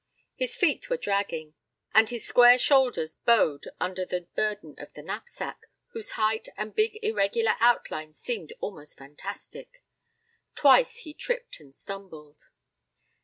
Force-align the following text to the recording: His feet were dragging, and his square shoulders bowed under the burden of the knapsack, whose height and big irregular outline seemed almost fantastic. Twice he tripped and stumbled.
His 0.35 0.55
feet 0.55 0.89
were 0.89 0.97
dragging, 0.97 1.53
and 1.93 2.09
his 2.09 2.25
square 2.25 2.57
shoulders 2.57 3.13
bowed 3.13 3.65
under 3.79 4.03
the 4.03 4.21
burden 4.35 4.73
of 4.79 4.93
the 4.95 5.03
knapsack, 5.03 5.67
whose 5.89 6.13
height 6.17 6.47
and 6.57 6.73
big 6.73 6.97
irregular 7.03 7.53
outline 7.59 8.11
seemed 8.13 8.51
almost 8.61 8.97
fantastic. 8.97 9.83
Twice 10.55 11.01
he 11.01 11.13
tripped 11.13 11.59
and 11.59 11.75
stumbled. 11.75 12.47